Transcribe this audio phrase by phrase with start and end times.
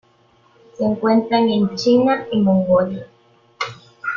[0.79, 3.05] Se encuentran en China y Mongolia.